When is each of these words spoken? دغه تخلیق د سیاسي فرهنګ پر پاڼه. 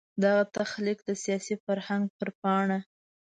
دغه 0.23 0.43
تخلیق 0.57 0.99
د 1.07 1.11
سیاسي 1.23 1.55
فرهنګ 1.65 2.03
پر 2.17 2.29
پاڼه. 2.41 2.79